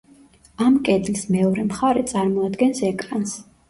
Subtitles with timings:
[0.67, 3.43] ამ კედლის მეორე მხარე წარმოადგენს ეკრანს.